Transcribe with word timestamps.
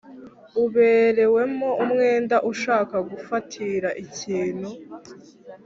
Uberewemo 0.63 1.69
umwenda 1.83 2.35
ushaka 2.51 2.95
gufatira 3.09 3.89
ikintu 4.03 4.69